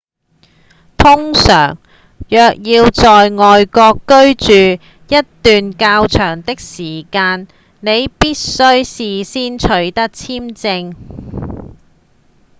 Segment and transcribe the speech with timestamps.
[0.97, 1.77] 通常
[2.27, 7.47] 若要在外國居住一段較長的時間
[7.81, 10.95] 你必須事先取得簽證